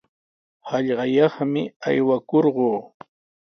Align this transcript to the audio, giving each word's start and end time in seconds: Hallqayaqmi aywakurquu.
Hallqayaqmi 0.69 1.63
aywakurquu. 1.87 2.71